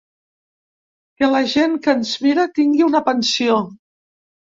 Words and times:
Que 1.19 1.27
la 1.33 1.41
gent 1.51 1.75
que 1.87 1.93
ens 1.97 2.13
mira 2.23 2.45
tingui 2.61 2.87
una 2.87 3.03
pensió. 3.11 3.59